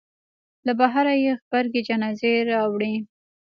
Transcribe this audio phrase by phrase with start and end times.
[0.65, 2.93] له بهره یې غبرګې جنازې راوړې.